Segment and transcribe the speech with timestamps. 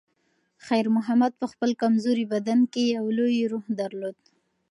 [0.65, 4.17] خیر محمد په خپل کمزوري بدن کې یو لوی روح درلود.